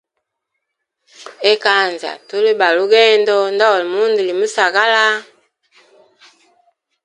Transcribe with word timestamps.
Ekanza 1.51 2.11
tuli 2.27 2.51
ba 2.59 2.67
lugendo, 2.77 3.35
ndauli 3.53 3.85
mundu 3.93 4.21
limusagala. 4.27 5.05